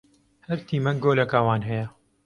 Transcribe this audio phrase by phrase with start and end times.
[0.47, 1.87] Her tîmek goleka wan heye.